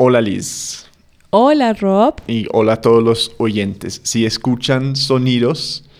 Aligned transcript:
Hola 0.00 0.20
Liz. 0.20 0.86
Hola 1.30 1.72
Rob. 1.72 2.20
Y 2.28 2.46
hola 2.52 2.74
a 2.74 2.80
todos 2.80 3.02
los 3.02 3.32
oyentes. 3.38 4.00
Si 4.04 4.24
escuchan 4.24 4.94
sonidos, 4.94 5.90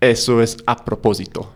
eso 0.00 0.40
es 0.40 0.56
a 0.66 0.84
propósito, 0.84 1.52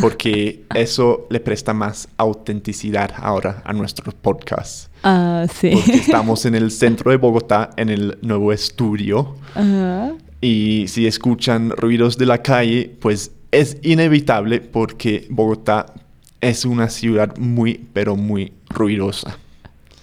porque 0.00 0.64
eso 0.74 1.26
le 1.28 1.40
presta 1.40 1.74
más 1.74 2.08
autenticidad 2.16 3.12
ahora 3.18 3.60
a 3.66 3.74
nuestro 3.74 4.10
podcast. 4.12 4.90
Ah, 5.02 5.44
sí. 5.54 5.72
Porque 5.74 5.92
estamos 6.00 6.46
en 6.46 6.54
el 6.54 6.70
centro 6.70 7.10
de 7.10 7.18
Bogotá, 7.18 7.68
en 7.76 7.90
el 7.90 8.16
nuevo 8.22 8.50
estudio. 8.50 9.36
Ajá. 9.54 10.14
Y 10.40 10.86
si 10.88 11.06
escuchan 11.06 11.72
ruidos 11.72 12.16
de 12.16 12.24
la 12.24 12.38
calle, 12.38 12.96
pues 13.02 13.32
es 13.50 13.76
inevitable 13.82 14.62
porque 14.62 15.26
Bogotá 15.28 15.92
es 16.40 16.64
una 16.64 16.88
ciudad 16.88 17.36
muy, 17.36 17.86
pero 17.92 18.16
muy 18.16 18.54
ruidosa. 18.70 19.38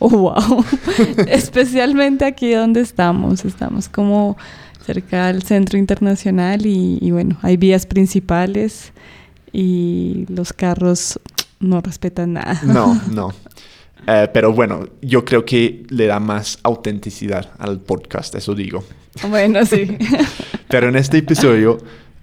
Oh, 0.04 0.10
wow. 0.10 0.66
Especialmente 1.28 2.26
aquí 2.26 2.52
donde 2.54 2.82
estamos. 2.82 3.46
Estamos 3.46 3.88
como 3.88 4.36
cerca 4.84 5.28
del 5.28 5.44
centro 5.44 5.78
internacional 5.78 6.66
y, 6.66 6.98
y, 7.00 7.12
bueno, 7.12 7.38
hay 7.44 7.56
vías 7.56 7.86
principales 7.86 8.94
y 9.54 10.26
los 10.28 10.54
carros 10.54 11.20
no 11.60 11.82
respetan 11.82 12.34
nada. 12.34 12.60
No, 12.64 13.00
no. 13.12 13.32
Eh, 14.08 14.28
pero 14.34 14.52
bueno, 14.52 14.88
yo 15.04 15.24
creo 15.24 15.46
que 15.46 15.86
le 15.90 16.08
da 16.08 16.20
más 16.20 16.58
autenticidad 16.64 17.52
al 17.60 17.80
podcast, 17.80 18.34
eso 18.34 18.56
digo. 18.56 18.84
Bueno, 19.30 19.64
sí. 19.68 20.00
pero 20.68 20.90
en 20.90 20.96
este 20.96 21.20
episodio 21.20 21.78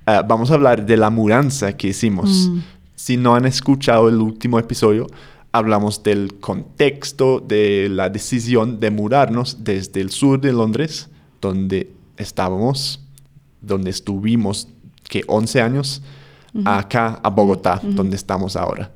uh, 0.08 0.26
vamos 0.26 0.50
a 0.50 0.54
hablar 0.54 0.84
de 0.84 0.96
la 0.96 1.10
mudanza 1.10 1.76
que 1.76 1.88
hicimos. 1.88 2.48
Mm. 2.48 2.58
Si 2.96 3.16
no 3.16 3.36
han 3.36 3.44
escuchado 3.44 4.08
el 4.08 4.16
último 4.16 4.58
episodio, 4.58 5.06
hablamos 5.52 6.02
del 6.02 6.34
contexto 6.40 7.40
de 7.40 7.88
la 7.90 8.10
decisión 8.10 8.80
de 8.80 8.90
mudarnos 8.90 9.64
desde 9.64 10.00
el 10.00 10.10
sur 10.10 10.40
de 10.40 10.52
Londres, 10.52 11.08
donde 11.40 11.90
estábamos, 12.16 13.00
donde 13.60 13.90
estuvimos, 13.90 14.68
que 15.08 15.22
11 15.26 15.60
años, 15.62 16.02
acá 16.64 17.20
a 17.22 17.30
Bogotá, 17.30 17.80
donde 17.82 18.16
estamos 18.16 18.56
ahora, 18.56 18.92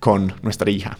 con 0.00 0.32
nuestra 0.42 0.70
hija. 0.70 0.98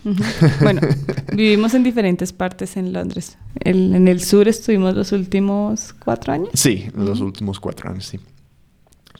Bueno, 0.60 0.80
vivimos 1.34 1.74
en 1.74 1.82
diferentes 1.82 2.32
partes 2.32 2.76
en 2.76 2.92
Londres. 2.92 3.38
El- 3.60 3.94
en 3.94 4.06
el 4.08 4.22
sur 4.22 4.46
estuvimos 4.46 4.94
los 4.94 5.10
últimos 5.12 5.92
cuatro 5.94 6.32
años. 6.32 6.50
Sí, 6.54 6.86
los 6.94 7.20
últimos 7.20 7.58
cuatro 7.58 7.90
años, 7.90 8.06
sí. 8.06 8.20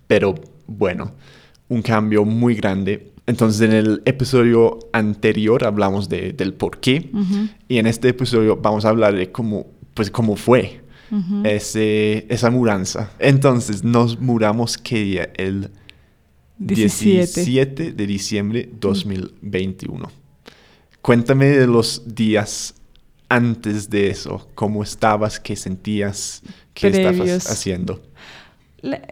Pero 0.07 0.35
bueno, 0.67 1.13
un 1.69 1.83
cambio 1.83 2.25
muy 2.25 2.55
grande. 2.55 3.12
Entonces, 3.27 3.61
en 3.63 3.73
el 3.73 4.03
episodio 4.05 4.79
anterior 4.93 5.65
hablamos 5.65 6.09
de, 6.09 6.33
del 6.33 6.55
por 6.55 6.81
qué. 6.81 7.11
Y 7.69 7.79
en 7.79 7.87
este 7.87 8.09
episodio 8.09 8.57
vamos 8.57 8.85
a 8.85 8.89
hablar 8.89 9.15
de 9.15 9.31
cómo, 9.31 9.67
pues, 9.95 10.11
cómo 10.11 10.37
fue 10.37 10.83
ese, 11.45 12.27
esa 12.29 12.51
mudanza. 12.51 13.13
Entonces, 13.19 13.85
nos 13.85 14.19
mudamos, 14.21 14.77
¿qué 14.77 15.01
día? 15.01 15.31
El 15.37 15.71
17. 16.59 17.45
17 17.45 17.93
de 17.93 18.07
diciembre 18.07 18.71
2021. 18.81 20.11
Cuéntame 21.01 21.47
de 21.47 21.67
los 21.67 22.15
días 22.15 22.75
antes 23.29 23.89
de 23.89 24.09
eso. 24.09 24.49
¿Cómo 24.55 24.83
estabas? 24.83 25.41
¿Qué 25.41 25.57
sentías? 25.57 26.43
¿Qué 26.75 26.91
Previos. 26.91 27.29
estabas 27.29 27.51
haciendo? 27.51 28.03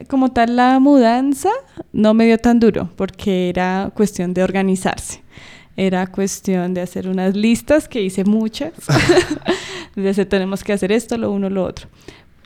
Como 0.09 0.33
tal, 0.33 0.57
la 0.57 0.79
mudanza 0.81 1.51
no 1.93 2.13
me 2.15 2.27
dio 2.27 2.39
tan 2.39 2.59
duro 2.59 2.91
porque 2.97 3.49
era 3.49 3.91
cuestión 3.95 4.35
de 4.35 4.43
organizarse. 4.43 5.23
Era 5.77 6.07
cuestión 6.09 6.75
de 6.75 6.81
hacer 6.83 7.09
unas 7.09 7.37
listas 7.37 7.89
que 7.89 8.03
hice 8.03 8.25
muchas. 8.25 8.73
de 9.97 10.09
hacer, 10.09 10.27
tenemos 10.27 10.65
que 10.65 10.73
hacer 10.73 10.91
esto, 10.93 11.17
lo 11.17 11.31
uno, 11.31 11.49
lo 11.51 11.65
otro. 11.65 11.89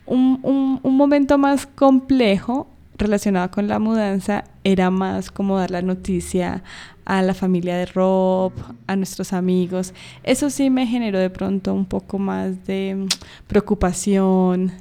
Un, 0.07 0.39
un- 0.43 0.81
un 0.83 0.97
momento 0.97 1.39
más 1.39 1.67
complejo 1.67 2.67
relacionado 2.99 3.51
con 3.51 3.67
la 3.69 3.79
mudanza 3.79 4.45
era 4.63 4.91
más 4.91 5.31
como 5.31 5.57
dar 5.59 5.71
la 5.71 5.83
noticia 5.83 6.63
a 7.07 7.23
la 7.23 7.35
familia 7.35 7.77
de 7.77 7.87
Rob, 7.87 8.53
a 8.87 8.97
nuestros 8.97 9.33
amigos. 9.33 9.95
Eso 10.23 10.49
sí 10.51 10.69
me 10.71 10.87
generó 10.87 11.19
de 11.19 11.31
pronto 11.31 11.73
un 11.75 11.87
poco 11.87 12.19
más 12.19 12.65
de 12.67 13.07
preocupación, 13.47 14.73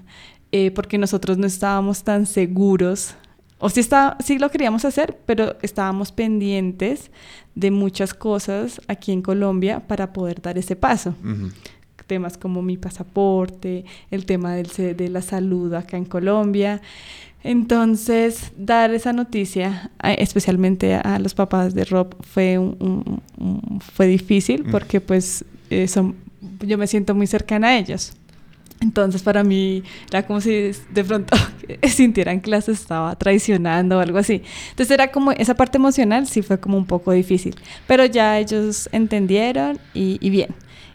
eh, 0.53 0.72
porque 0.72 0.97
nosotros 0.97 1.38
no 1.38 1.46
estábamos 1.47 2.03
tan 2.03 2.25
seguros. 2.25 3.16
O 3.59 3.69
sí, 3.69 3.80
está, 3.80 4.18
sí 4.24 4.38
lo 4.40 4.50
queríamos 4.50 4.86
hacer, 4.86 5.18
pero 5.25 5.56
estábamos 5.62 6.12
pendientes 6.12 7.12
de 7.56 7.72
muchas 7.72 8.14
cosas 8.14 8.80
aquí 8.88 9.12
en 9.12 9.22
Colombia 9.22 9.81
para 9.88 10.14
poder 10.14 10.41
dar 10.41 10.58
ese 10.58 10.75
paso. 10.75 11.16
Temas 12.08 12.38
como 12.38 12.62
mi 12.62 12.75
pasaporte, 12.78 13.86
el 14.12 14.25
tema 14.25 14.53
del, 14.56 14.68
de 14.97 15.08
la 15.09 15.22
salud 15.22 15.74
acá 15.74 15.96
en 15.97 16.03
Colombia. 16.06 16.81
Entonces, 17.44 18.52
dar 18.58 18.94
esa 18.94 19.14
noticia, 19.14 19.91
especialmente 20.18 20.96
a 20.96 21.20
los 21.20 21.34
papás 21.34 21.74
de 21.74 21.85
Rob, 21.85 22.16
fue, 22.22 22.58
un- 22.58 22.75
un- 22.80 23.22
un- 23.38 23.81
fue 23.81 24.08
difícil 24.08 24.66
porque 24.72 25.00
pues 25.02 25.44
eh, 25.70 25.88
son- 25.88 26.16
yo 26.66 26.78
me 26.78 26.88
siento 26.88 27.16
muy 27.16 27.28
cercana 27.28 27.68
a 27.70 27.78
ellos. 27.78 28.14
Entonces 28.83 29.23
para 29.23 29.44
mí 29.44 29.81
era 30.09 30.27
como 30.27 30.41
si 30.41 30.71
de 30.91 31.03
pronto 31.05 31.35
sintieran 31.88 32.41
que 32.41 32.49
las 32.49 32.67
estaba 32.67 33.16
traicionando 33.16 33.97
o 33.97 33.99
algo 34.01 34.17
así. 34.17 34.44
Entonces 34.71 34.91
era 34.91 35.11
como 35.11 35.31
esa 35.31 35.55
parte 35.55 35.77
emocional 35.77 36.27
sí 36.27 36.41
fue 36.41 36.59
como 36.59 36.77
un 36.77 36.85
poco 36.85 37.13
difícil. 37.13 37.55
Pero 37.88 38.05
ya 38.05 38.38
ellos 38.38 38.89
entendieron 38.91 39.79
y, 39.93 40.17
y 40.19 40.29
bien. 40.29 40.53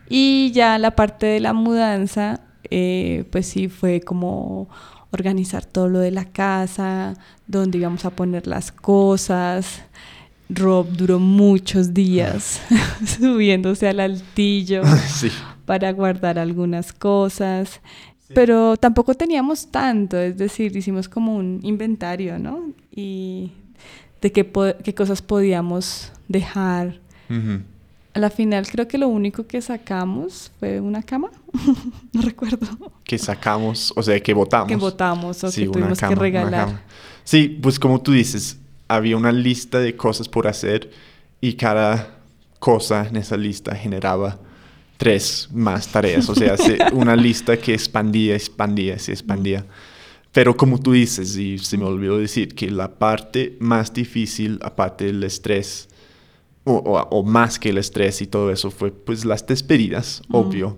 Y 0.09 0.53
ya 0.53 0.79
la 0.79 0.93
parte 0.93 1.27
de 1.27 1.41
la 1.41 1.55
mudanza, 1.55 2.41
eh, 2.71 3.25
pues 3.31 3.47
sí 3.47 3.69
fue 3.69 4.01
como 4.01 4.69
organizar 5.11 5.65
todo 5.65 5.89
lo 5.89 5.99
de 5.99 6.11
la 6.11 6.27
casa, 6.27 7.15
dónde 7.47 7.79
íbamos 7.79 8.05
a 8.05 8.11
poner 8.11 8.47
las 8.47 8.71
cosas. 8.71 9.83
Rob 10.51 10.89
duró 10.89 11.19
muchos 11.19 11.93
días 11.93 12.61
subiéndose 13.19 13.89
al 13.89 14.01
altillo 14.01 14.83
sí. 15.09 15.31
Para 15.69 15.93
guardar 15.93 16.39
algunas 16.39 16.95
cosas, 16.95 17.83
pero 18.35 18.79
tampoco 18.79 19.13
teníamos 19.13 19.71
tanto, 19.71 20.17
es 20.17 20.39
decir, 20.39 20.75
hicimos 20.75 21.11
como 21.11 21.37
un 21.37 21.61
inventario, 21.63 22.39
¿no? 22.39 22.73
Y 22.91 23.53
de 24.23 24.33
qué, 24.33 24.95
cosas 24.95 25.21
podíamos 25.21 26.11
dejar. 26.27 27.01
A 28.15 28.19
la 28.19 28.31
final 28.31 28.67
creo 28.67 28.89
que 28.89 28.97
lo 28.97 29.09
único 29.09 29.47
que 29.47 29.61
sacamos 29.61 30.51
fue 30.59 30.81
una 30.81 31.03
cama, 31.03 31.29
no 32.15 32.23
recuerdo, 32.23 32.67
Que 33.05 33.19
sacamos, 33.19 33.93
o 33.95 34.03
sea, 34.03 34.19
que 34.21 34.33
votamos. 34.33 34.69
que 34.69 34.77
botamos 34.77 35.45
o 35.45 35.51
Sí, 35.51 35.67
que 35.67 35.69
tuvimos 35.69 35.99
cama, 35.99 36.15
que 36.15 36.19
regalar. 36.19 36.83
Sí, 37.25 37.59
pues 37.63 37.79
como 37.79 38.01
tú 38.01 38.13
dices, 38.13 38.59
había 38.89 39.19
una 39.19 39.33
lista 39.33 39.81
de 39.81 39.95
cosas 39.95 40.31
por 40.31 40.47
hacer 40.47 40.91
y 41.43 41.53
cada 41.53 42.21
cosa 42.59 43.07
en 43.07 43.17
esa 43.17 43.37
lista 43.37 43.75
generaba 43.75 44.48
tres 44.99 45.49
más 45.55 45.89
tareas. 45.89 46.29
O 46.29 46.35
sea, 46.35 46.59
se- 46.59 46.79
una 46.93 47.17
lista 47.17 47.57
que 47.57 47.73
expandía, 47.73 48.35
expandía, 48.37 48.99
se 48.99 49.13
expandía. 49.13 49.65
Pero 50.33 50.55
como 50.55 50.79
tú 50.79 50.93
dices, 50.93 51.35
y 51.39 51.57
se 51.59 51.79
me 51.79 51.85
olvidó 51.87 52.19
decir, 52.19 52.55
que 52.55 52.71
la 52.71 52.99
parte 52.99 53.57
más 53.61 53.95
difícil, 53.95 54.59
aparte 54.63 55.07
del 55.07 55.25
estrés, 55.25 55.89
o, 56.65 56.75
o- 56.75 57.09
o 57.11 57.23
más 57.25 57.59
que 57.59 57.71
el 57.71 57.79
estrés 57.79 58.21
y 58.21 58.27
todo 58.27 58.53
eso, 58.53 58.71
fue 58.71 58.91
pues 58.93 59.25
las 59.25 59.47
despedidas, 59.47 60.21
Mm. 60.29 60.35
obvio. 60.35 60.77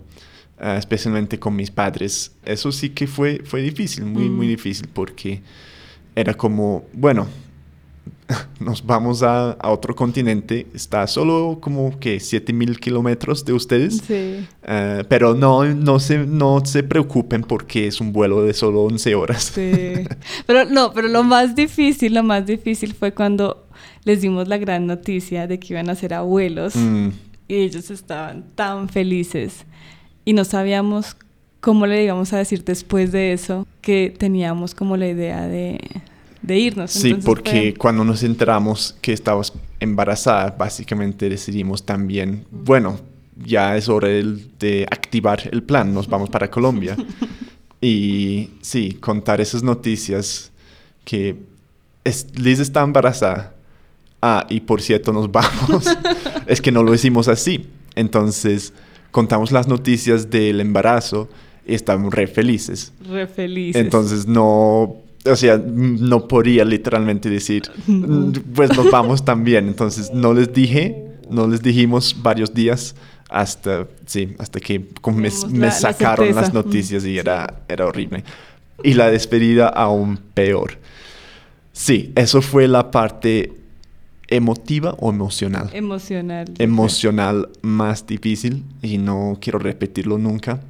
Ah, 0.62 0.76
especialmente 0.76 1.38
con 1.38 1.56
mis 1.56 1.70
padres. 1.70 2.32
Eso 2.44 2.70
sí 2.70 2.90
que 2.90 3.06
fue, 3.06 3.40
fue 3.44 3.62
difícil, 3.62 4.04
muy, 4.04 4.28
muy 4.28 4.46
difícil, 4.46 4.88
porque 4.92 5.40
era 6.14 6.34
como, 6.34 6.84
bueno, 6.92 7.26
nos 8.60 8.84
vamos 8.84 9.22
a, 9.22 9.52
a 9.52 9.70
otro 9.70 9.94
continente, 9.94 10.66
está 10.74 11.06
solo 11.06 11.58
como 11.60 11.98
que 11.98 12.20
7000 12.20 12.78
kilómetros 12.78 13.44
de 13.44 13.52
ustedes, 13.52 13.98
Sí. 14.06 14.46
Ah, 14.64 15.02
pero 15.08 15.34
no, 15.34 15.64
no, 15.64 15.98
se, 15.98 16.18
no 16.18 16.64
se 16.64 16.82
preocupen 16.82 17.42
porque 17.42 17.86
es 17.86 18.00
un 18.00 18.12
vuelo 18.12 18.42
de 18.42 18.54
solo 18.54 18.82
11 18.84 19.14
horas. 19.14 19.52
Sí. 19.54 19.92
Pero 20.46 20.64
no, 20.64 20.92
pero 20.92 21.08
lo 21.08 21.22
más 21.22 21.54
difícil, 21.54 22.14
lo 22.14 22.22
más 22.22 22.46
difícil 22.46 22.94
fue 22.94 23.12
cuando 23.12 23.66
les 24.04 24.20
dimos 24.20 24.48
la 24.48 24.58
gran 24.58 24.86
noticia 24.86 25.46
de 25.46 25.58
que 25.58 25.74
iban 25.74 25.90
a 25.90 25.94
ser 25.94 26.14
abuelos 26.14 26.74
Mm, 26.76 27.08
y 27.48 27.54
ellos 27.56 27.90
estaban 27.90 28.44
tan 28.54 28.88
felices 28.88 29.64
y 30.24 30.32
no 30.32 30.44
sabíamos 30.44 31.16
cómo 31.60 31.86
le 31.86 32.04
íbamos 32.04 32.32
a 32.32 32.38
decir 32.38 32.64
después 32.64 33.12
de 33.12 33.32
eso 33.32 33.66
que 33.80 34.14
teníamos 34.16 34.74
como 34.74 34.96
la 34.96 35.08
idea 35.08 35.46
de, 35.46 35.80
de 36.42 36.58
irnos. 36.58 36.90
Sí, 36.90 37.08
Entonces 37.08 37.26
porque 37.26 37.50
fue- 37.50 37.74
cuando 37.74 38.04
nos 38.04 38.22
enteramos 38.22 38.96
que 39.00 39.12
estabas 39.12 39.52
embarazada, 39.80 40.54
básicamente 40.58 41.28
decidimos 41.28 41.84
también, 41.84 42.44
bueno, 42.50 42.98
ya 43.44 43.76
es 43.76 43.88
hora 43.88 44.08
de, 44.08 44.36
de 44.58 44.86
activar 44.90 45.48
el 45.52 45.62
plan, 45.62 45.92
nos 45.94 46.08
vamos 46.08 46.28
para 46.30 46.50
Colombia. 46.50 46.96
y 47.80 48.50
sí, 48.60 48.92
contar 49.00 49.40
esas 49.40 49.62
noticias 49.62 50.50
que 51.04 51.36
es- 52.04 52.26
Liz 52.38 52.58
está 52.58 52.82
embarazada. 52.82 53.54
Ah, 54.22 54.46
y 54.50 54.60
por 54.60 54.82
cierto, 54.82 55.12
nos 55.12 55.30
vamos. 55.32 55.86
es 56.46 56.60
que 56.60 56.70
no 56.72 56.82
lo 56.82 56.92
hicimos 56.94 57.28
así. 57.28 57.66
Entonces, 57.94 58.72
contamos 59.10 59.50
las 59.50 59.66
noticias 59.66 60.28
del 60.30 60.60
embarazo 60.60 61.28
y 61.66 61.74
estábamos 61.74 62.12
re 62.12 62.26
felices. 62.26 62.92
Re 63.08 63.26
felices. 63.26 63.80
Entonces 63.82 64.26
no, 64.26 64.96
o 65.24 65.36
sea, 65.36 65.58
no 65.64 66.26
podía 66.28 66.64
literalmente 66.64 67.28
decir, 67.30 67.62
pues 68.54 68.76
nos 68.76 68.90
vamos 68.90 69.24
también. 69.24 69.68
Entonces 69.68 70.12
no 70.12 70.32
les 70.32 70.52
dije, 70.52 71.04
no 71.28 71.46
les 71.46 71.62
dijimos 71.62 72.16
varios 72.22 72.54
días 72.54 72.94
hasta, 73.28 73.86
sí, 74.06 74.34
hasta 74.38 74.58
que 74.60 74.78
me, 74.80 74.86
Tuvimos 75.30 75.50
me 75.50 75.58
la- 75.60 75.66
la 75.66 75.70
sacaron 75.72 76.34
las 76.34 76.52
noticias 76.54 77.04
y 77.04 77.18
era, 77.18 77.62
era 77.68 77.86
horrible. 77.86 78.24
Y 78.82 78.94
la 78.94 79.10
despedida 79.10 79.68
aún 79.68 80.18
peor. 80.34 80.78
Sí, 81.72 82.12
eso 82.16 82.42
fue 82.42 82.66
la 82.66 82.90
parte 82.90 83.52
emotiva 84.28 84.94
o 84.98 85.10
emocional. 85.10 85.70
Emocional. 85.72 86.46
Emocional 86.58 87.48
más 87.62 88.06
difícil 88.06 88.64
y 88.82 88.98
no 88.98 89.38
quiero 89.40 89.58
repetirlo 89.58 90.18
nunca. 90.18 90.60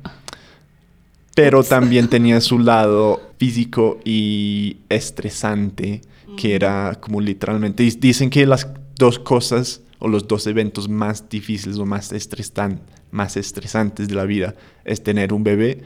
Pero 1.35 1.63
también 1.63 2.09
tenía 2.09 2.41
su 2.41 2.59
lado 2.59 3.21
físico 3.39 3.99
y 4.05 4.79
estresante, 4.89 6.03
que 6.37 6.55
era 6.55 6.97
como 7.01 7.21
literalmente... 7.21 7.83
Dicen 7.99 8.31
que 8.31 8.47
las 8.47 8.69
dos 8.97 9.19
cosas 9.19 9.81
o 9.99 10.09
los 10.09 10.27
dos 10.27 10.47
eventos 10.47 10.89
más 10.89 11.29
difíciles 11.29 11.79
o 11.79 11.87
más, 11.87 12.13
estresan- 12.13 12.81
más 13.11 13.37
estresantes 13.37 14.09
de 14.09 14.15
la 14.15 14.25
vida 14.25 14.55
es 14.85 15.03
tener 15.03 15.33
un 15.33 15.45
bebé 15.45 15.83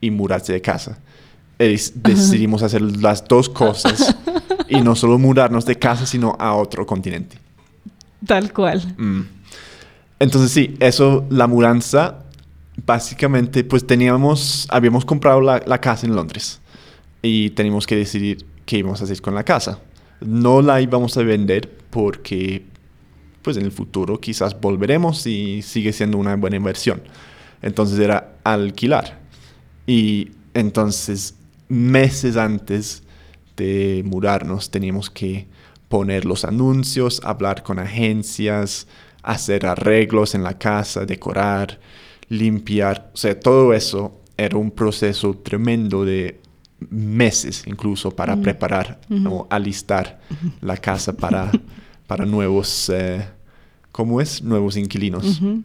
y 0.00 0.10
mudarse 0.10 0.52
de 0.52 0.60
casa. 0.60 0.98
Es- 1.58 1.92
decidimos 2.02 2.62
hacer 2.62 2.82
las 2.82 3.24
dos 3.26 3.48
cosas 3.48 4.16
y 4.68 4.80
no 4.80 4.94
solo 4.94 5.18
mudarnos 5.18 5.64
de 5.64 5.76
casa, 5.76 6.06
sino 6.06 6.36
a 6.38 6.54
otro 6.54 6.84
continente. 6.86 7.38
Tal 8.26 8.52
cual. 8.52 8.94
Mm. 8.98 9.22
Entonces 10.20 10.50
sí, 10.50 10.76
eso, 10.80 11.24
la 11.30 11.46
mudanza, 11.46 12.24
básicamente, 12.84 13.64
pues 13.64 13.86
teníamos, 13.86 14.66
habíamos 14.70 15.04
comprado 15.04 15.40
la, 15.40 15.62
la 15.66 15.80
casa 15.80 16.06
en 16.06 16.14
Londres 16.14 16.60
y 17.22 17.50
teníamos 17.50 17.86
que 17.86 17.96
decidir 17.96 18.46
qué 18.64 18.78
íbamos 18.78 19.00
a 19.00 19.04
hacer 19.04 19.20
con 19.20 19.34
la 19.34 19.44
casa. 19.44 19.80
No 20.20 20.62
la 20.62 20.80
íbamos 20.80 21.16
a 21.16 21.22
vender 21.22 21.70
porque, 21.90 22.64
pues 23.42 23.56
en 23.56 23.64
el 23.64 23.72
futuro 23.72 24.20
quizás 24.20 24.58
volveremos 24.60 25.26
y 25.26 25.62
sigue 25.62 25.92
siendo 25.92 26.18
una 26.18 26.36
buena 26.36 26.56
inversión. 26.56 27.02
Entonces 27.62 27.98
era 27.98 28.36
alquilar. 28.44 29.20
Y 29.86 30.32
entonces, 30.54 31.34
meses 31.68 32.36
antes 32.36 33.02
de 33.56 34.02
mudarnos, 34.04 34.70
teníamos 34.70 35.10
que 35.10 35.46
poner 35.88 36.24
los 36.24 36.44
anuncios, 36.44 37.20
hablar 37.24 37.62
con 37.62 37.78
agencias, 37.78 38.86
hacer 39.22 39.66
arreglos 39.66 40.34
en 40.34 40.42
la 40.42 40.58
casa, 40.58 41.04
decorar, 41.06 41.80
limpiar. 42.28 43.10
O 43.14 43.16
sea, 43.16 43.38
todo 43.38 43.72
eso 43.72 44.20
era 44.36 44.56
un 44.58 44.70
proceso 44.70 45.34
tremendo 45.34 46.04
de 46.04 46.40
meses 46.90 47.64
incluso 47.66 48.10
para 48.12 48.36
preparar 48.36 49.00
o 49.28 49.46
alistar 49.50 50.20
la 50.60 50.76
casa 50.76 51.12
para, 51.12 51.50
para 52.06 52.24
nuevos, 52.24 52.88
eh, 52.94 53.26
¿cómo 53.90 54.20
es? 54.20 54.42
Nuevos 54.42 54.76
inquilinos. 54.76 55.40
Ujú. 55.40 55.62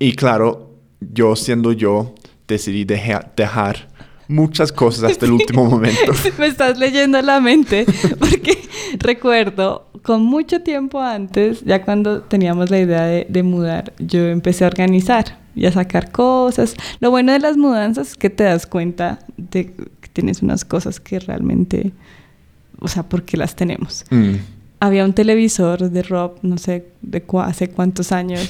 Y 0.00 0.12
claro, 0.14 0.74
yo 1.00 1.36
siendo 1.36 1.72
yo, 1.72 2.14
decidí 2.48 2.84
deja- 2.84 3.30
dejar 3.36 3.88
muchas 4.28 4.72
cosas 4.72 5.12
hasta 5.12 5.26
el 5.26 5.32
último 5.32 5.64
momento. 5.70 6.12
Me 6.38 6.48
estás 6.48 6.76
leyendo 6.78 7.22
la 7.22 7.40
mente 7.40 7.86
porque 8.18 8.58
recuerdo 8.98 9.88
con 10.02 10.24
mucho 10.24 10.60
tiempo 10.62 11.00
antes, 11.00 11.62
ya 11.64 11.84
cuando 11.84 12.22
teníamos 12.22 12.70
la 12.70 12.80
idea 12.80 13.04
de, 13.04 13.26
de 13.28 13.42
mudar, 13.44 13.92
yo 14.00 14.26
empecé 14.26 14.64
a 14.64 14.68
organizar 14.68 15.38
y 15.56 15.66
a 15.66 15.72
sacar 15.72 16.12
cosas. 16.12 16.76
Lo 17.00 17.10
bueno 17.10 17.32
de 17.32 17.40
las 17.40 17.56
mudanzas 17.56 18.10
es 18.10 18.14
que 18.16 18.30
te 18.30 18.44
das 18.44 18.66
cuenta 18.66 19.18
de 19.36 19.72
que 19.72 20.08
tienes 20.12 20.42
unas 20.42 20.64
cosas 20.64 21.00
que 21.00 21.18
realmente, 21.18 21.92
o 22.78 22.86
sea, 22.88 23.02
porque 23.02 23.36
las 23.36 23.56
tenemos. 23.56 24.04
Mm, 24.10 24.34
Había 24.78 25.04
un 25.06 25.14
televisor 25.14 25.90
de 25.90 26.02
Rob, 26.02 26.34
no 26.42 26.58
sé 26.58 26.86
de 27.02 27.26
cua- 27.26 27.46
hace 27.46 27.68
cuántos 27.70 28.12
años. 28.12 28.48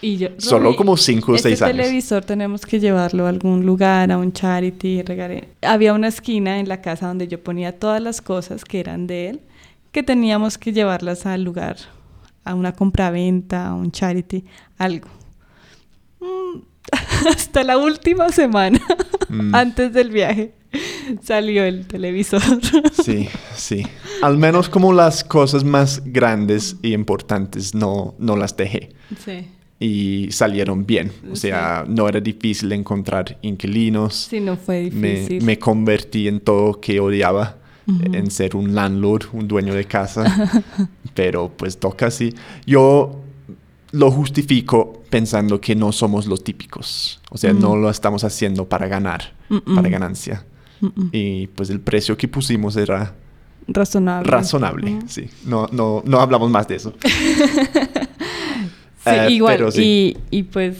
Y 0.00 0.16
yo, 0.16 0.28
Solo 0.38 0.64
"Robbie, 0.64 0.76
como 0.76 0.96
cinco 0.96 1.32
o 1.32 1.34
este 1.36 1.50
seis 1.50 1.62
años. 1.62 1.76
televisor 1.76 2.24
tenemos 2.24 2.64
que 2.64 2.80
llevarlo 2.80 3.26
a 3.26 3.28
algún 3.28 3.66
lugar, 3.66 4.10
a 4.10 4.16
un 4.18 4.32
charity, 4.32 5.02
regalé. 5.02 5.48
Había 5.62 5.92
una 5.92 6.08
esquina 6.08 6.58
en 6.58 6.68
la 6.68 6.80
casa 6.80 7.06
donde 7.08 7.28
yo 7.28 7.42
ponía 7.42 7.78
todas 7.78 8.00
las 8.02 8.22
cosas 8.22 8.64
que 8.64 8.80
eran 8.80 9.06
de 9.06 9.28
él, 9.28 9.40
que 9.92 10.02
teníamos 10.02 10.56
que 10.58 10.72
llevarlas 10.72 11.26
al 11.26 11.44
lugar, 11.44 11.76
a 12.44 12.54
una 12.54 12.72
compraventa, 12.72 13.68
a 13.68 13.74
un 13.74 13.90
charity, 13.92 14.44
algo. 14.78 15.08
Hasta 17.30 17.64
la 17.64 17.78
última 17.78 18.28
semana, 18.30 18.80
Mm. 19.28 19.54
antes 19.56 19.92
del 19.92 20.10
viaje, 20.10 20.52
salió 21.22 21.64
el 21.64 21.86
televisor. 21.88 22.40
Sí, 23.04 23.28
sí. 23.56 23.84
Al 24.22 24.36
menos 24.38 24.68
como 24.68 24.92
las 24.92 25.24
cosas 25.24 25.64
más 25.64 26.00
grandes 26.04 26.76
y 26.82 26.92
importantes 26.94 27.74
no, 27.74 28.14
no 28.18 28.36
las 28.36 28.56
dejé. 28.56 28.90
sí. 29.24 29.48
Y 29.78 30.28
salieron 30.32 30.86
bien. 30.86 31.12
O 31.30 31.36
sea, 31.36 31.84
no 31.86 32.08
era 32.08 32.18
difícil 32.18 32.72
encontrar 32.72 33.36
inquilinos. 33.42 34.14
Sí, 34.30 34.40
no 34.40 34.56
fue 34.56 34.88
difícil. 34.88 35.42
me 35.42 35.58
convertí 35.58 36.28
en 36.28 36.40
todo 36.40 36.80
que 36.80 36.98
odiaba, 36.98 37.58
en 37.86 38.30
ser 38.30 38.56
un 38.56 38.74
landlord, 38.74 39.24
un 39.34 39.46
dueño 39.46 39.74
de 39.74 39.84
casa, 39.84 40.24
pero 41.14 41.52
pues 41.54 41.78
toca 41.78 42.06
así. 42.06 42.32
Yo 42.64 43.20
lo 43.92 44.10
justifico 44.10 45.02
pensando 45.10 45.60
que 45.60 45.74
no 45.74 45.92
somos 45.92 46.26
los 46.26 46.42
típicos, 46.44 47.20
o 47.30 47.38
sea, 47.38 47.52
Mm. 47.54 47.60
no 47.60 47.76
lo 47.76 47.88
estamos 47.90 48.24
haciendo 48.24 48.68
para 48.68 48.86
ganar, 48.88 49.32
para 49.74 49.88
ganancia. 49.88 50.44
Y 51.12 51.46
pues 51.48 51.70
el 51.70 51.80
precio 51.80 52.16
que 52.16 52.28
pusimos 52.28 52.76
era 52.76 53.14
Razonable. 53.68 54.30
razonable, 54.30 54.92
Ujú. 54.96 55.08
sí. 55.08 55.28
No, 55.44 55.66
no, 55.72 56.02
no 56.04 56.20
hablamos 56.20 56.50
más 56.50 56.68
de 56.68 56.76
eso. 56.76 56.92
Sí, 59.04 59.10
Eh, 59.12 59.30
igual. 59.30 59.56
pero 59.56 59.70
sí. 59.70 60.16
Y, 60.30 60.38
y 60.38 60.42
pues 60.44 60.78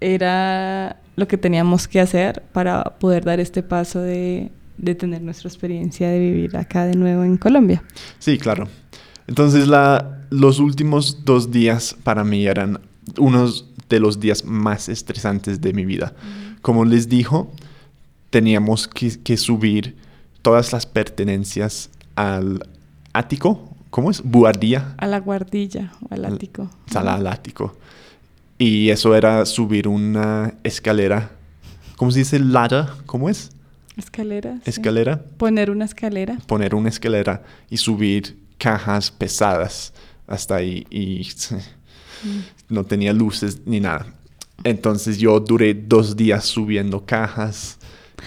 era 0.00 0.96
lo 1.14 1.28
que 1.28 1.38
teníamos 1.38 1.86
que 1.86 2.00
hacer 2.00 2.42
para 2.52 2.82
poder 2.98 3.24
dar 3.24 3.38
este 3.38 3.62
paso 3.62 4.00
de, 4.00 4.50
de 4.78 4.94
tener 4.96 5.22
nuestra 5.22 5.48
experiencia 5.48 6.08
de 6.08 6.18
vivir 6.18 6.56
acá 6.56 6.86
de 6.86 6.94
nuevo 6.96 7.22
en 7.22 7.36
Colombia. 7.36 7.82
Sí, 8.18 8.36
claro. 8.38 8.66
Entonces, 9.28 9.68
la, 9.68 10.21
los 10.32 10.58
últimos 10.58 11.24
dos 11.24 11.50
días 11.50 11.94
para 12.02 12.24
mí 12.24 12.46
eran 12.46 12.80
unos 13.18 13.66
de 13.88 14.00
los 14.00 14.18
días 14.18 14.44
más 14.44 14.88
estresantes 14.88 15.60
de 15.60 15.72
mi 15.72 15.84
vida. 15.84 16.14
Como 16.62 16.84
les 16.84 17.08
dijo, 17.08 17.52
teníamos 18.30 18.88
que, 18.88 19.18
que 19.22 19.36
subir 19.36 19.96
todas 20.40 20.72
las 20.72 20.86
pertenencias 20.86 21.90
al 22.16 22.66
ático. 23.12 23.68
¿Cómo 23.90 24.10
es? 24.10 24.22
Buhardía. 24.22 24.94
A 24.96 25.06
la 25.06 25.20
guardilla 25.20 25.92
o 26.08 26.14
al 26.14 26.24
ático. 26.24 26.70
Sala 26.90 27.14
al 27.14 27.26
ático. 27.26 27.76
Y 28.56 28.88
eso 28.88 29.14
era 29.14 29.44
subir 29.44 29.86
una 29.86 30.54
escalera. 30.62 31.32
¿Cómo 31.96 32.10
se 32.10 32.20
dice? 32.20 32.38
Ladder. 32.38 32.86
¿Cómo 33.04 33.28
es? 33.28 33.50
Escalera. 33.98 34.54
sí. 34.64 34.70
Escalera. 34.70 35.22
Poner 35.36 35.70
una 35.70 35.84
escalera. 35.84 36.38
poner 36.46 36.74
una 36.74 36.88
escalera 36.88 37.42
y 37.68 37.76
subir 37.76 38.38
cajas 38.56 39.10
pesadas 39.10 39.92
hasta 40.26 40.56
ahí 40.56 40.86
y 40.90 41.26
no 42.68 42.84
tenía 42.84 43.12
luces 43.12 43.60
ni 43.66 43.80
nada. 43.80 44.06
Entonces 44.64 45.18
yo 45.18 45.40
duré 45.40 45.74
dos 45.74 46.16
días 46.16 46.44
subiendo 46.44 47.04
cajas, 47.04 47.78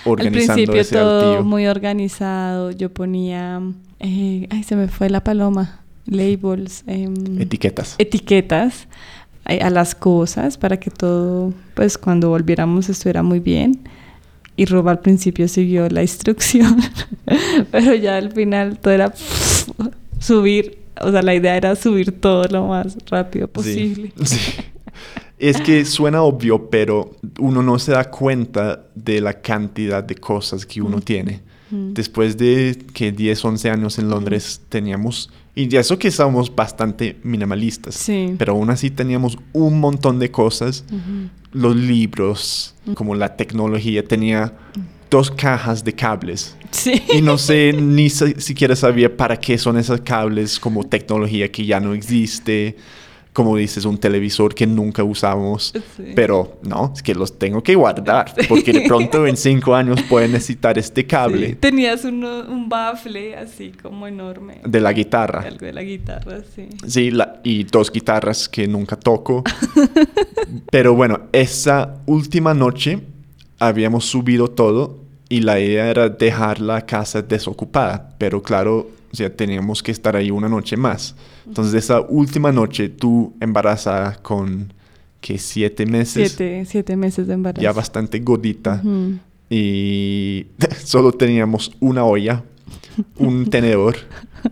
Al 0.05 0.11
organizando 0.11 0.55
principio 0.55 0.81
ese 0.81 0.95
todo 0.95 1.43
muy 1.43 1.67
organizado. 1.67 2.71
Yo 2.71 2.91
ponía... 2.91 3.61
eh, 3.99 4.47
ay, 4.49 4.63
se 4.63 4.75
me 4.75 4.87
fue 4.87 5.09
la 5.09 5.23
paloma. 5.23 5.81
Labels. 6.07 6.83
em, 6.87 7.41
Etiquetas. 7.41 7.95
etiquetas 7.97 8.87
a, 9.45 9.53
a 9.53 9.69
las 9.69 9.95
cosas 9.95 10.57
para 10.57 10.77
que 10.79 10.91
todo, 10.91 11.53
pues 11.73 11.97
cuando 11.97 12.29
volviéramos 12.29 12.89
estuviera 12.89 13.23
muy 13.23 13.39
bien. 13.39 13.79
Y 14.57 14.65
Rob 14.65 14.87
al 14.87 14.99
principio 14.99 15.47
siguió 15.47 15.89
la 15.89 16.01
instrucción, 16.01 16.77
pero 17.71 17.93
ya 17.95 18.15
al 18.17 18.31
final 18.31 18.79
todo 18.79 18.93
era 18.93 19.13
subir, 20.19 20.77
o 21.01 21.11
sea, 21.11 21.21
la 21.21 21.35
idea 21.35 21.55
era 21.57 21.75
subir 21.75 22.11
todo 22.19 22.43
lo 22.45 22.67
más 22.67 22.97
rápido 23.09 23.47
posible. 23.47 24.11
sí. 24.23 24.39
Es 25.37 25.59
que 25.59 25.83
suena 25.83 26.21
obvio, 26.23 26.69
pero 26.69 27.11
uno 27.39 27.61
no 27.61 27.77
se 27.77 27.91
da 27.91 28.09
cuenta 28.09 28.85
de 28.95 29.19
la 29.19 29.33
cantidad 29.41 30.01
de 30.03 30.15
cosas 30.15 30.65
que 30.65 30.81
uno 30.81 30.97
Mm. 30.97 31.01
tiene. 31.01 31.41
Mm. 31.71 31.93
Después 31.93 32.37
de 32.37 32.77
que 32.93 33.11
10, 33.11 33.43
11 33.43 33.69
años 33.69 33.99
en 33.99 34.09
Londres 34.09 34.61
teníamos, 34.69 35.29
y 35.53 35.75
eso 35.75 35.99
que 35.99 36.09
somos 36.11 36.53
bastante 36.55 37.17
minimalistas, 37.23 37.95
Sí. 37.95 38.33
pero 38.37 38.53
aún 38.53 38.69
así 38.69 38.89
teníamos 38.91 39.37
un 39.51 39.79
montón 39.81 40.19
de 40.19 40.31
cosas, 40.31 40.85
los 41.51 41.75
libros, 41.75 42.75
como 42.93 43.13
la 43.15 43.35
tecnología, 43.35 44.03
tenía 44.05 44.53
dos 45.15 45.31
cajas 45.31 45.81
de 45.83 45.93
cables. 45.93 46.55
Sí. 46.71 47.01
Y 47.13 47.21
no 47.21 47.37
sé 47.37 47.71
ni 47.73 48.09
si- 48.09 48.35
siquiera 48.41 48.75
sabía 48.75 49.15
para 49.15 49.37
qué 49.37 49.57
son 49.57 49.77
esos 49.77 50.01
cables 50.01 50.59
como 50.59 50.83
tecnología 50.83 51.49
que 51.51 51.65
ya 51.65 51.79
no 51.79 51.93
existe. 51.93 52.75
como 53.35 53.57
dices, 53.57 53.83
un 53.83 53.97
televisor 53.97 54.55
que 54.55 54.65
nunca 54.65 55.03
usamos. 55.03 55.73
Sí. 55.97 56.13
Pero 56.15 56.57
no, 56.63 56.93
es 56.95 57.03
que 57.03 57.13
los 57.13 57.37
tengo 57.37 57.61
que 57.61 57.75
guardar, 57.75 58.33
porque 58.47 58.71
de 58.71 58.81
pronto 58.87 59.27
en 59.27 59.35
cinco 59.35 59.75
años 59.75 60.01
pueden 60.03 60.31
necesitar 60.31 60.77
este 60.77 61.05
cable 61.05 61.47
Sí, 61.49 61.55
Tenías 61.55 62.05
uno- 62.05 62.45
un 62.47 62.69
bafle 62.69 63.35
así 63.35 63.73
como 63.83 64.07
enorme. 64.07 64.61
de 64.65 64.79
la 64.79 64.93
guitarra. 64.93 65.41
Algo 65.41 65.65
de 65.65 65.73
la 65.73 65.83
guitarra, 65.83 66.37
sí. 66.55 66.69
Sí, 66.87 67.11
la- 67.11 67.41
y 67.43 67.65
dos 67.65 67.91
guitarras 67.91 68.47
que 68.47 68.69
nunca 68.69 68.95
toco. 68.95 69.43
Pero 70.71 70.93
bueno, 70.95 71.23
esa 71.33 71.95
última 72.05 72.53
noche 72.53 72.99
habíamos 73.59 74.05
subido 74.05 74.47
todo 74.49 75.03
y 75.29 75.41
la 75.41 75.59
idea 75.59 75.89
era 75.89 76.09
dejar 76.09 76.59
la 76.59 76.85
casa 76.85 77.21
desocupada. 77.21 78.15
Pero 78.17 78.41
claro, 78.41 78.89
o 79.11 79.15
sea, 79.15 79.33
teníamos 79.35 79.81
que 79.81 79.91
estar 79.91 80.15
ahí 80.15 80.31
una 80.31 80.49
noche 80.49 80.77
más. 80.77 81.15
Entonces, 81.47 81.73
esa 81.75 82.01
última 82.01 82.51
noche, 82.51 82.89
tú 82.89 83.33
embarazada 83.39 84.15
con, 84.21 84.73
que 85.21 85.37
Siete 85.37 85.85
meses, 85.85 86.33
Siete, 86.35 86.65
siete 86.65 86.95
meses 86.95 87.25
de 87.27 87.33
embarazo. 87.33 87.61
ya 87.61 87.71
bastante 87.71 88.19
gordita. 88.19 88.81
Ujú. 88.83 89.17
Y 89.49 90.47
solo 90.83 91.11
teníamos 91.11 91.71
una 91.79 92.03
olla, 92.05 92.43
un 93.17 93.45
tenedor, 93.49 93.95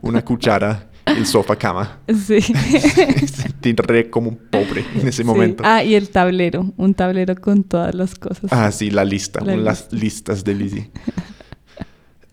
una 0.01 0.23
cuchara, 0.23 0.89
el 1.05 1.25
sofá 1.25 1.55
cama. 1.55 1.99
Sí. 2.07 2.41
Sentí 3.27 3.73
re 3.73 4.09
como 4.09 4.29
un 4.29 4.37
pobre 4.37 4.85
en 4.95 5.07
ese 5.07 5.17
Sí. 5.17 5.23
momento. 5.23 5.63
Ah, 5.65 5.83
y 5.83 5.95
el 5.95 6.09
tablero. 6.09 6.71
Un 6.77 6.93
tablero 6.93 7.35
con 7.35 7.63
todas 7.63 7.93
las 7.95 8.15
cosas. 8.15 8.51
Ah, 8.51 8.71
sí, 8.71 8.89
la 8.89 9.05
lista, 9.05 9.41
La 9.43 9.55
las 9.57 9.91
listas 9.91 10.43
de 10.43 10.55
Lizzie. 10.55 10.91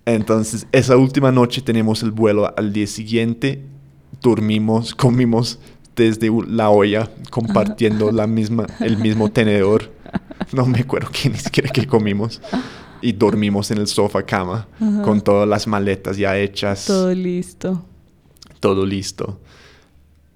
Entonces, 0.06 0.66
esa 0.72 0.96
última 0.96 1.30
noche 1.30 1.60
tenemos 1.60 2.02
el 2.02 2.10
vuelo 2.10 2.52
al 2.56 2.72
día 2.72 2.86
siguiente. 2.86 3.62
Dormimos, 4.22 4.94
comimos 4.94 5.58
desde 5.94 6.30
la 6.48 6.70
olla, 6.70 7.10
compartiendo 7.30 8.10
la 8.10 8.26
misma, 8.26 8.66
el 8.80 8.96
mismo 8.98 9.30
tenedor. 9.30 9.92
No 10.52 10.66
me 10.66 10.80
acuerdo 10.80 11.10
que 11.12 11.28
ni 11.28 11.36
siquiera 11.36 11.68
que 11.70 11.86
comimos. 11.86 12.40
Y 13.02 13.12
dormimos 13.12 13.70
en 13.70 13.78
el 13.78 13.86
sofá 13.86 14.22
cama, 14.22 14.68
Ajá. 14.80 15.02
con 15.02 15.20
todas 15.22 15.48
las 15.48 15.66
maletas 15.66 16.16
ya 16.18 16.36
hechas, 16.36 16.84
todo, 16.86 17.10
Todo 18.60 18.84
listo. 18.86 19.40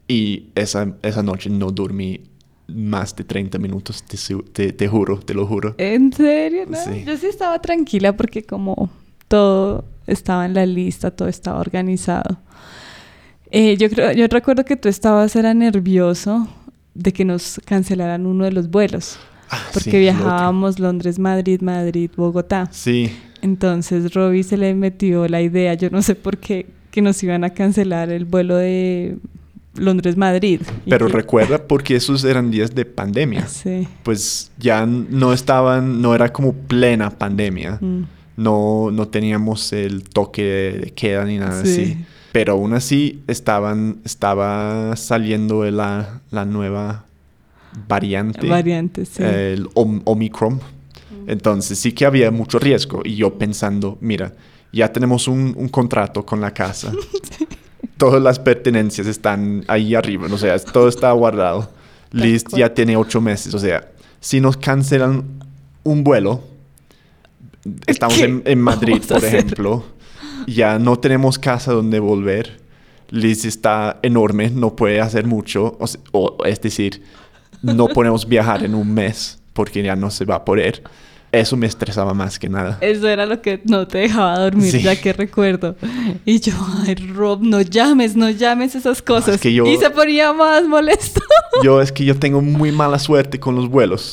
Y 0.09 0.47
esa, 0.55 0.95
esa 1.03 1.23
noche 1.23 1.49
no 1.51 1.71
dormí 1.71 2.21
más 2.67 3.15
de 3.17 3.25
30 3.25 3.59
minutos, 3.59 4.03
te, 4.03 4.17
te- 4.53 4.73
te 4.73 4.89
juro, 4.89 5.19
te 5.19 5.35
lo 5.35 5.47
juro. 5.47 5.75
¿En 5.79 6.13
serio? 6.13 6.65
No? 6.69 6.79
Sí. 6.79 7.05
Yo 7.07 7.17
sí 7.17 7.27
estaba 7.27 7.59
tranquila 7.61 8.17
porque 8.17 8.43
como 8.43 8.91
todo 9.29 9.85
estaba 10.07 10.45
en 10.47 10.55
la 10.55 10.65
lista, 10.67 11.11
todo 11.11 11.29
estaba 11.29 11.61
organizado. 11.61 12.39
Eh, 13.51 13.77
yo 13.77 13.89
creo, 13.91 14.13
yo 14.13 14.27
recuerdo 14.29 14.65
que 14.65 14.77
tú 14.77 14.89
estabas 14.89 15.37
era 15.37 15.55
nervioso 15.55 16.49
de 16.95 17.13
que 17.13 17.25
nos 17.25 17.61
cancelaran 17.65 18.27
uno 18.27 18.45
de 18.45 18.53
los 18.53 18.69
vuelos, 18.71 19.19
Ah, 19.51 19.61
porque 19.73 19.91
sí, 19.91 19.99
viajábamos 19.99 20.79
Londres, 20.81 21.19
Madrid, 21.19 21.61
Madrid, 21.61 22.11
Bogotá. 22.17 22.69
Sí, 22.73 23.11
Entonces 23.43 24.13
Robbie 24.15 24.43
se 24.43 24.57
le 24.57 24.75
metió 24.75 25.29
la 25.29 25.43
idea, 25.43 25.75
yo 25.75 25.91
no 25.91 26.03
sé 26.03 26.15
por 26.15 26.39
qué, 26.39 26.67
que 26.95 27.03
nos 27.03 27.21
iban 27.25 27.43
a 27.43 27.51
cancelar 27.51 28.09
el 28.11 28.25
vuelo 28.25 28.55
de 28.55 29.17
Londres-Madrid. 29.75 30.61
Pero 30.89 31.09
que- 31.09 31.13
recuerda 31.13 31.67
porque 31.67 31.97
esos 31.97 32.23
eran 32.23 32.53
días 32.53 32.73
de 32.73 32.85
pandemia. 32.85 33.49
Sí. 33.49 33.89
Pues 34.05 34.53
ya 34.59 34.87
no 34.87 35.33
estaban, 35.33 36.01
no 36.01 36.15
era 36.15 36.33
como 36.33 36.53
plena 36.53 37.11
pandemia. 37.11 37.79
Mm. 37.81 38.03
No, 38.37 38.91
no 38.93 39.09
teníamos 39.09 39.73
el 39.73 40.05
toque 40.05 40.43
de 40.85 40.91
queda 40.93 41.25
ni 41.25 41.39
nada 41.39 41.65
Sí. 41.65 41.71
así. 41.83 42.05
Pero 42.31 42.53
aún 42.53 42.75
así 42.75 43.23
estaban, 43.27 43.97
estaba 44.05 44.95
saliendo 44.95 45.69
la, 45.73 46.21
la 46.31 46.45
nueva 46.45 47.07
variante. 47.89 48.47
Variantes, 48.47 49.09
sí. 49.09 49.23
el 49.25 49.67
Om- 49.75 50.03
Omicron. 50.05 50.61
Entonces 51.27 51.77
sí 51.79 51.91
que 51.93 52.07
había 52.07 52.31
mucho 52.31 52.61
riesgo. 52.61 53.03
Y 53.05 53.17
yo 53.17 53.37
pensando, 53.37 53.99
mira, 54.01 54.33
ya 54.75 54.93
tenemos 54.93 55.29
un, 55.29 55.55
un 55.57 55.69
contrato 55.69 56.25
con 56.27 56.41
la 56.41 56.53
casa. 56.53 56.93
Todas 57.97 58.21
las 58.23 58.39
pertenencias 58.39 59.07
están 59.07 59.65
ahí 59.69 59.95
arriba. 59.95 60.27
O 60.31 60.37
sea, 60.39 60.59
todo 60.59 60.89
está 60.89 61.13
guardado. 61.13 61.71
Liz 62.11 62.45
ya 62.57 62.73
tiene 62.75 62.97
ocho 62.97 63.21
meses. 63.21 63.55
O 63.55 63.59
sea, 63.59 63.89
si 64.21 64.41
nos 64.41 64.57
cancelan 64.57 65.25
un 65.85 66.03
vuelo, 66.03 66.43
estamos 67.87 68.17
¿Qué 68.17 68.25
en, 68.25 68.43
en 68.45 68.61
Madrid, 68.61 69.03
por 69.07 69.25
ejemplo, 69.25 69.85
ya 70.47 70.79
no 70.79 70.97
tenemos 70.99 71.39
casa 71.39 71.73
donde 71.73 72.01
volver. 72.01 72.61
Liz 73.11 73.45
está 73.45 73.99
enorme, 74.03 74.51
no 74.51 74.75
puede 74.75 75.01
hacer 75.01 75.27
mucho. 75.27 75.77
O, 75.79 75.87
o- 76.13 76.45
es 76.45 76.61
decir, 76.61 77.03
no 77.63 77.87
podemos 77.89 78.27
viajar 78.29 78.65
en 78.65 78.75
un 78.75 78.93
mes 78.93 79.39
porque 79.53 79.83
ya 79.83 79.95
no 79.95 80.11
se 80.11 80.25
va 80.25 80.37
a 80.37 80.45
poder. 80.45 80.83
Eso 81.35 81.57
me 81.57 81.67
estresaba 81.67 82.15
más 82.15 82.39
que 82.39 82.49
nada. 82.49 82.79
Eso 82.81 83.09
era 83.09 83.27
lo 83.27 83.41
que 83.43 83.61
no 83.65 83.87
te 83.87 83.99
dejaba 83.99 84.39
dormir, 84.39 84.71
Sí. 84.71 84.83
ya 84.83 85.01
que 85.01 85.13
recuerdo. 85.13 85.77
Y 86.25 86.41
yo, 86.41 86.53
ay, 86.87 86.95
Rob, 86.95 87.43
no 87.43 87.61
llames, 87.61 88.17
no 88.17 88.31
llames 88.31 88.75
esas 88.75 89.03
cosas. 89.03 89.41
que 89.41 89.53
yo- 89.53 89.67
Y 89.67 89.77
se 89.77 89.91
ponía 89.91 90.33
más 90.33 90.65
molesto. 90.65 91.21
Yo 91.63 91.81
es 91.81 91.93
que 91.93 92.05
yo 92.05 92.19
tengo 92.19 92.41
muy 92.41 92.73
mala 92.73 92.99
suerte 92.99 93.39
con 93.39 93.55
los 93.55 93.69
vuelos. 93.69 94.13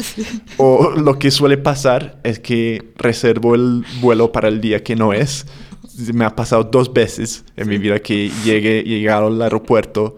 O 0.58 0.92
lo 0.92 1.18
que 1.18 1.32
suele 1.32 1.58
pasar 1.58 2.20
es 2.24 2.40
que 2.40 2.92
reservo 2.98 3.56
el 3.56 3.84
vuelo 4.02 4.32
para 4.32 4.48
el 4.48 4.62
día 4.62 4.84
que 4.84 4.96
no 4.96 5.14
es. 5.14 5.46
Me 6.14 6.24
ha 6.26 6.36
pasado 6.36 6.64
dos 6.64 6.94
veces 6.94 7.44
en 7.58 7.68
mi 7.68 7.78
vida 7.78 8.00
que 8.00 8.32
llegué, 8.46 8.84
llegaron 8.84 9.34
al 9.36 9.42
aeropuerto 9.42 10.18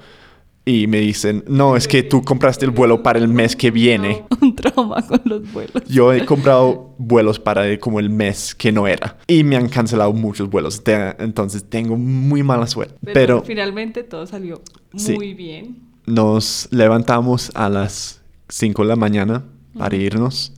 y 0.66 0.88
me 0.88 1.00
dicen, 1.00 1.44
no, 1.48 1.76
es 1.76 1.88
que 1.90 2.04
tú 2.04 2.22
compraste 2.24 2.64
el 2.66 2.72
vuelo 2.72 3.04
para 3.04 3.20
el 3.20 3.28
mes 3.28 3.56
que 3.56 3.70
viene. 3.70 4.24
Un 4.42 4.56
trauma 4.56 5.06
con 5.06 5.22
los 5.26 5.52
vuelos. 5.52 5.84
Yo 5.90 6.14
he 6.14 6.26
comprado 6.26 6.96
vuelos 6.98 7.38
para 7.40 7.78
como 7.80 8.00
el 8.00 8.10
mes 8.10 8.56
que 8.56 8.72
no 8.72 8.88
era. 8.88 9.18
Y 9.28 9.44
me 9.44 9.58
han 9.58 9.68
cancelado 9.68 10.14
muchos 10.14 10.50
vuelos. 10.50 10.82
Entonces 11.20 11.66
tengo 11.70 11.98
muy 11.98 12.44
mala 12.44 12.66
suerte. 12.68 12.96
Pero, 13.04 13.14
Pero 13.14 13.44
finalmente 13.44 14.04
todo 14.04 14.26
salió 14.26 14.62
Sí. 14.96 15.14
muy 15.14 15.34
bien. 15.34 15.80
nos 16.06 16.68
levantamos 16.72 17.52
a 17.56 17.68
las 17.70 18.22
5 18.48 18.84
de 18.84 18.88
la 18.90 18.96
mañana 18.96 19.44
para 19.78 19.96
irnos. 19.98 20.54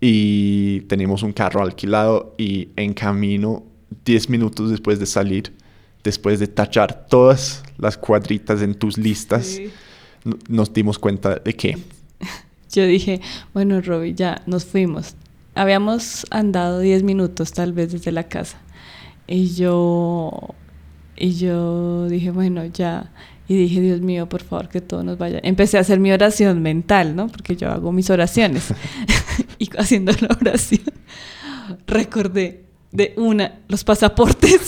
Y 0.00 0.82
teníamos 0.82 1.22
un 1.22 1.32
carro 1.32 1.62
alquilado 1.62 2.34
y 2.38 2.68
en 2.76 2.92
camino, 2.94 3.64
10 4.04 4.28
minutos 4.30 4.70
después 4.70 4.98
de 5.00 5.06
salir, 5.06 5.52
después 6.08 6.40
de 6.40 6.46
tachar 6.48 7.06
todas 7.06 7.62
las 7.76 7.98
cuadritas 7.98 8.62
en 8.62 8.74
tus 8.74 8.96
listas, 8.96 9.46
Sí. 9.46 9.70
nos 10.48 10.72
dimos 10.72 10.98
cuenta 10.98 11.36
de 11.36 11.52
que 11.54 11.76
Yo 12.72 12.86
dije, 12.86 13.20
bueno, 13.54 13.80
Robbie, 13.80 14.14
ya 14.14 14.42
nos 14.46 14.64
fuimos. 14.64 15.14
Habíamos 15.54 16.26
andado 16.30 16.80
10 16.80 17.02
minutos 17.02 17.52
tal 17.52 17.72
vez 17.72 17.92
desde 17.92 18.10
la 18.12 18.24
casa. 18.24 18.58
Y 19.26 19.54
yo, 19.54 20.30
y 21.16 21.32
yo 21.34 22.08
dije, 22.08 22.30
bueno, 22.30 22.64
ya. 22.66 23.10
Y 23.48 23.56
dije, 23.56 23.80
Dios 23.80 24.00
mío, 24.00 24.28
por 24.28 24.42
favor, 24.42 24.68
que 24.68 24.80
todo 24.80 25.02
nos 25.02 25.16
vaya. 25.18 25.40
Empecé 25.42 25.78
a 25.78 25.80
hacer 25.80 25.98
mi 26.00 26.12
oración 26.12 26.60
mental, 26.62 27.16
¿no? 27.16 27.28
Porque 27.28 27.56
yo 27.56 27.70
hago 27.70 27.92
mis 27.92 28.10
oraciones. 28.10 28.72
y 29.58 29.70
haciendo 29.78 30.12
la 30.20 30.36
oración, 30.40 30.82
recordé 31.86 32.64
de 32.92 33.14
una, 33.16 33.60
los 33.68 33.84
pasaportes. 33.84 34.60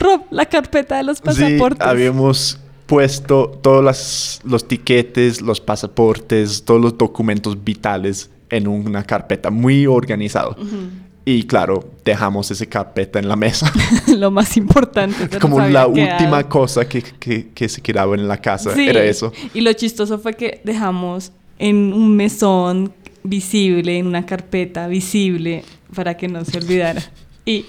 Rob, 0.00 0.22
la 0.30 0.46
carpeta 0.46 0.96
de 0.96 1.04
los 1.04 1.18
sí, 1.18 1.22
pasaportes. 1.24 1.86
habíamos 1.86 2.58
puesto 2.86 3.56
todos 3.62 3.84
las- 3.84 4.40
los 4.44 4.66
tiquetes, 4.66 5.40
los 5.40 5.60
pasaportes, 5.60 6.64
todos 6.64 6.80
los 6.80 6.98
documentos 6.98 7.62
vitales 7.62 8.30
en 8.48 8.66
una 8.66 9.04
carpeta 9.04 9.50
muy 9.50 9.86
organizado. 9.86 10.56
Ujú. 10.60 10.76
Y 11.24 11.44
claro, 11.44 11.88
dejamos 12.04 12.50
esa 12.50 12.66
carpeta 12.66 13.18
en 13.20 13.28
la 13.28 13.36
mesa. 13.36 13.70
lo 14.16 14.30
más 14.32 14.56
importante. 14.56 15.38
Como 15.38 15.60
la 15.60 15.66
quedado. 15.86 15.88
última 15.90 16.48
cosa 16.48 16.88
que, 16.88 17.02
que- 17.02 17.50
que 17.54 17.68
se 17.68 17.80
quedaba 17.80 18.16
en 18.16 18.26
la 18.26 18.38
casa 18.38 18.74
Sí, 18.74 18.88
era 18.88 19.04
eso. 19.04 19.32
Y 19.54 19.60
lo 19.60 19.72
chistoso 19.74 20.18
fue 20.18 20.34
que 20.34 20.60
dejamos 20.64 21.30
en 21.58 21.92
un 21.92 22.16
mesón 22.16 22.92
visible, 23.22 23.98
en 23.98 24.06
una 24.06 24.24
carpeta 24.26 24.88
visible, 24.88 25.62
para 25.94 26.16
que 26.16 26.26
no 26.26 26.44
se 26.44 26.56
olvidara. 26.58 27.02
Y 27.44 27.66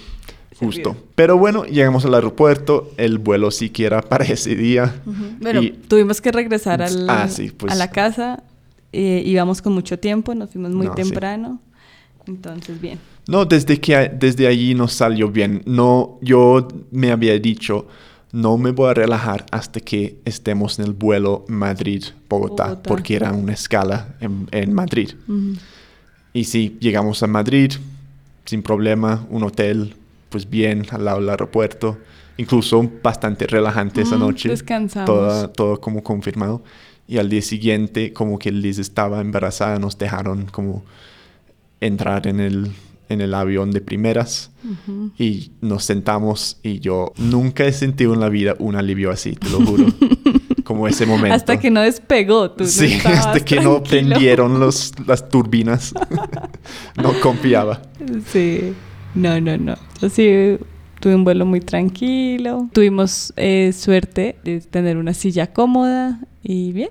Justo. 0.66 0.96
Pero 1.16 1.38
bueno, 1.38 1.66
llegamos 1.66 2.06
al 2.06 2.14
aeropuerto, 2.14 2.92
el 2.98 3.18
vuelo 3.18 3.52
siquiera 3.52 4.02
para 4.10 4.26
ese 4.26 4.56
día. 4.56 5.02
Ujú. 5.06 5.24
Bueno, 5.40 5.62
Y- 5.64 5.72
tuvimos 5.72 6.22
que 6.22 6.32
regresar 6.32 6.82
al- 6.82 7.10
Ah, 7.10 7.28
sí, 7.28 7.52
pues- 7.56 7.72
a 7.72 7.76
la 7.76 7.90
casa. 7.92 8.44
eh, 8.94 9.24
íbamos 9.26 9.62
con 9.62 9.72
mucho 9.74 9.98
tiempo, 10.00 10.36
nos 10.36 10.50
fuimos 10.50 10.72
muy 10.72 10.86
No, 10.88 10.94
sí. 10.96 11.02
temprano. 11.04 11.60
Entonces, 12.28 12.80
bien. 12.82 13.00
No, 13.28 13.46
desde 13.46 13.80
que 13.80 14.12
desde 14.14 14.48
allí 14.48 14.76
nos 14.76 14.94
salió 14.94 15.30
bien. 15.30 15.62
No, 15.66 16.18
yo 16.22 16.68
me 16.92 17.12
había 17.12 17.38
dicho, 17.40 17.88
no 18.34 18.58
me 18.58 18.72
voy 18.72 18.90
a 18.90 18.94
relajar 18.94 19.46
hasta 19.52 19.80
que 19.80 20.18
estemos 20.26 20.78
en 20.80 20.86
el 20.86 20.92
vuelo 20.94 21.46
Madrid-Bogotá, 21.48 22.64
Bogotá. 22.66 22.84
porque 22.84 23.16
era 23.16 23.32
una 23.32 23.54
escala 23.54 24.16
en, 24.20 24.48
en 24.52 24.74
Madrid. 24.74 25.12
Ujú. 25.28 25.54
Y 26.34 26.44
sí, 26.46 26.78
llegamos 26.80 27.24
a 27.24 27.28
Madrid 27.28 27.72
sin 28.46 28.62
problema, 28.62 29.26
un 29.30 29.44
hotel 29.44 29.96
pues 30.32 30.50
bien 30.50 30.88
al 30.90 31.06
lado 31.06 31.20
del 31.20 31.30
aeropuerto. 31.30 32.00
Incluso 32.38 32.90
bastante 33.04 33.46
relajante 33.46 34.02
esa 34.02 34.16
Mm, 34.16 34.20
noche. 34.20 34.50
descansamos. 34.50 35.06
Toda- 35.06 35.54
todo 35.54 35.80
como 35.80 36.02
confirmado. 36.02 36.64
Y 37.08 37.18
al 37.20 37.30
día 37.30 37.42
siguiente, 37.44 38.14
como 38.14 38.40
que 38.40 38.52
Liz 38.52 38.80
estaba 38.80 39.22
embarazada, 39.22 39.78
nos 39.78 39.98
dejaron 39.98 40.46
como 40.46 40.84
entrar 41.82 42.26
en 42.28 42.40
el, 42.40 42.72
en 43.10 43.20
el 43.22 43.34
avión 43.34 43.72
de 43.72 43.82
primeras 43.82 44.52
Ujú. 44.64 45.12
y 45.18 45.52
nos 45.60 45.84
sentamos 45.84 46.58
y 46.64 46.80
yo 46.80 47.12
nunca 47.18 47.66
he 47.66 47.74
sentido 47.74 48.14
en 48.14 48.22
la 48.22 48.30
vida 48.30 48.56
un 48.60 48.76
alivio 48.76 49.12
así, 49.12 49.34
te 49.34 49.50
lo 49.50 49.60
juro. 49.66 49.86
como 50.64 50.88
ese 50.88 51.06
momento. 51.06 51.36
Hasta 51.36 51.60
que 51.60 51.70
no 51.70 51.82
despegó, 51.82 52.52
tú 52.52 52.64
no 52.64 52.70
Sí, 52.70 52.86
estabas 52.94 53.26
hasta 53.28 53.40
que 53.44 53.56
no 53.58 53.82
tranquilo. 53.82 53.84
prendieron 54.10 54.60
los, 54.60 54.94
las 55.06 55.28
turbinas. 55.28 55.94
no 56.96 57.12
confiaba. 57.20 57.82
Sí, 58.32 58.74
no, 59.16 59.40
no, 59.42 59.58
no. 59.58 59.76
Yo 60.02 60.10
sí 60.10 60.58
tuve 61.00 61.16
un 61.16 61.24
vuelo 61.24 61.46
muy 61.46 61.60
tranquilo. 61.60 62.70
Tuvimos 62.72 63.34
eh, 63.36 63.74
suerte 63.74 64.38
de 64.44 64.62
tener 64.62 64.98
una 64.98 65.14
silla 65.14 65.52
cómoda 65.52 66.20
y 66.44 66.72
bien, 66.72 66.90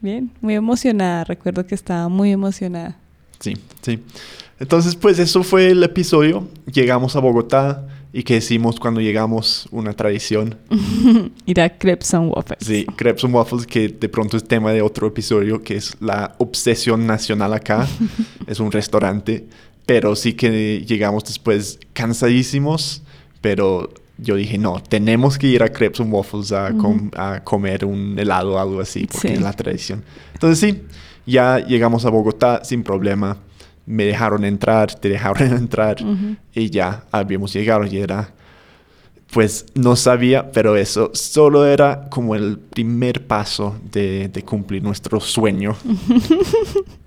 bien, 0.00 0.30
muy 0.40 0.54
emocionada. 0.54 1.24
Recuerdo 1.24 1.66
que 1.66 1.74
estaba 1.74 2.08
muy 2.08 2.30
emocionada. 2.30 2.96
Sí, 3.38 3.56
sí. 3.82 3.98
Entonces, 4.58 4.94
pues 4.94 5.18
eso 5.18 5.42
fue 5.42 5.70
el 5.70 5.82
episodio. 5.82 6.48
Llegamos 6.70 7.16
a 7.16 7.20
Bogotá 7.20 7.86
y 8.12 8.24
que 8.24 8.36
hicimos 8.36 8.80
cuando 8.80 9.00
llegamos 9.00 9.68
una 9.70 9.92
tradición. 9.92 10.56
Ir 11.46 11.60
a 11.60 11.78
Crepes 11.78 12.12
and 12.14 12.32
Waffles. 12.34 12.58
Sí, 12.60 12.84
crepes 12.96 13.24
and 13.24 13.34
waffles, 13.34 13.66
que 13.66 13.88
de 13.88 14.08
pronto 14.08 14.36
es 14.36 14.44
tema 14.44 14.72
de 14.72 14.82
otro 14.82 15.06
episodio, 15.06 15.62
que 15.62 15.76
es 15.76 15.96
la 16.00 16.34
obsesión 16.38 17.06
nacional 17.06 17.54
acá. 17.54 17.88
es 18.46 18.60
un 18.60 18.72
restaurante, 18.72 19.46
pero 19.92 20.14
sí 20.14 20.34
que 20.34 20.84
llegamos 20.86 21.24
después 21.24 21.80
cansadísimos, 21.94 23.02
pero 23.40 23.92
yo 24.18 24.36
dije, 24.36 24.56
no, 24.56 24.80
tenemos 24.80 25.36
que 25.36 25.48
ir 25.48 25.64
a 25.64 25.68
crepes 25.68 25.98
and 26.00 26.12
waffles 26.14 26.52
a, 26.52 26.70
com- 26.74 27.08
Ujú. 27.08 27.10
a 27.16 27.42
comer 27.42 27.84
un 27.84 28.16
helado 28.16 28.52
o 28.52 28.58
algo 28.60 28.80
así, 28.80 29.08
porque 29.10 29.26
Sí. 29.28 29.34
es 29.34 29.40
la 29.40 29.52
tradición. 29.52 30.04
Entonces 30.32 30.60
sí, 30.60 30.82
ya 31.26 31.58
llegamos 31.58 32.04
a 32.04 32.10
Bogotá 32.10 32.62
sin 32.62 32.84
problema. 32.84 33.38
Me 33.84 34.04
dejaron 34.04 34.44
entrar, 34.44 34.94
te 34.94 35.08
dejaron 35.08 35.52
entrar 35.64 35.96
y 36.54 36.70
ya 36.70 37.02
habíamos 37.10 37.52
llegado 37.52 37.84
y 37.84 37.98
era 37.98 38.32
pues 39.32 39.66
no 39.76 39.94
sabía, 39.94 40.50
pero 40.50 40.76
eso 40.76 41.10
solo 41.14 41.64
era 41.64 42.08
como 42.10 42.34
el 42.34 42.58
primer 42.58 43.28
paso 43.28 43.76
de, 43.92 44.28
de 44.28 44.42
cumplir 44.42 44.82
nuestro 44.82 45.20
sueño. 45.20 45.76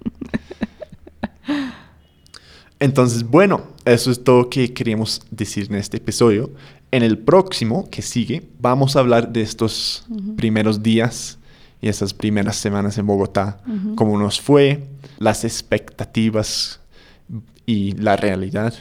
Entonces, 2.84 3.24
bueno, 3.24 3.62
eso 3.86 4.12
es 4.12 4.26
todo 4.26 4.50
que 4.50 4.74
queríamos 4.74 5.22
decir 5.32 5.68
en 5.70 5.76
este 5.76 5.96
episodio. 5.98 6.52
En 6.92 7.02
el 7.02 7.18
próximo 7.18 7.90
que 7.90 8.02
sigue, 8.02 8.44
vamos 8.60 8.98
a 8.98 9.00
hablar 9.00 9.32
de 9.32 9.42
estos 9.42 10.06
primeros 10.36 10.84
días 10.84 11.40
y 11.82 11.88
esas 11.88 12.14
primeras 12.14 12.58
semanas 12.58 12.98
en 12.98 13.08
Bogotá, 13.08 13.60
cómo 13.96 14.20
nos 14.20 14.42
fue, 14.42 14.84
las 15.18 15.46
expectativas 15.46 16.82
y 17.66 17.94
la 17.94 18.18
realidad 18.18 18.74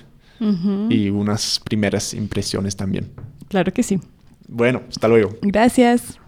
y 0.90 1.11
unas 1.11 1.61
primeras 1.61 2.12
impresiones 2.12 2.75
también. 2.75 3.09
Claro 3.47 3.73
que 3.73 3.85
sí. 3.85 4.00
Bueno, 4.49 4.82
hasta 4.88 5.06
luego. 5.06 5.37
Gracias. 5.42 6.18